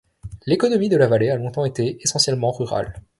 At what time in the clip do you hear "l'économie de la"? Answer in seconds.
0.47-1.05